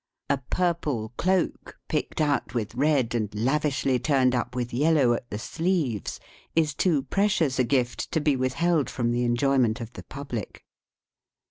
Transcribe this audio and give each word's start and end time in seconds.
A 0.31 0.39
purple 0.39 1.09
cloak 1.15 1.77
picked 1.87 2.21
out 2.21 2.55
with 2.55 2.73
red 2.73 3.13
and 3.13 3.29
lavishly 3.35 3.99
turned 3.99 4.33
up 4.33 4.55
with 4.55 4.73
yellow 4.73 5.13
at 5.13 5.29
the 5.29 5.37
sleeves 5.37 6.19
is 6.55 6.73
too 6.73 7.03
precious 7.03 7.59
a 7.59 7.63
gift 7.63 8.11
to 8.11 8.19
be 8.19 8.35
withheld 8.35 8.89
from 8.89 9.11
the 9.11 9.23
enjoyment 9.25 9.79
of 9.79 9.93
the 9.93 10.01
public. 10.01 10.65